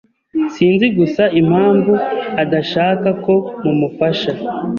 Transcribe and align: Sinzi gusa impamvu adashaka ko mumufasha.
Sinzi 0.53 0.85
gusa 0.97 1.23
impamvu 1.41 1.93
adashaka 2.43 3.07
ko 3.23 3.33
mumufasha. 3.63 4.31